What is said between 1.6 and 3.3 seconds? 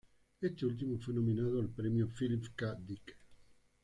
premio Philip K. Dick.